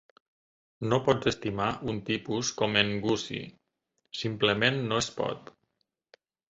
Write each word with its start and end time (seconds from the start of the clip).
No 0.93 0.97
pots 1.09 1.29
estimar 1.31 1.67
un 1.93 2.01
tipus 2.09 2.51
com 2.63 2.81
en 2.83 2.91
Gussie. 3.07 3.47
Simplement 4.25 4.85
no 4.91 5.03
es 5.05 5.17
pot. 5.21 5.59